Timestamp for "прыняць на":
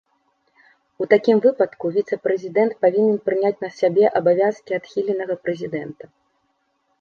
3.29-3.69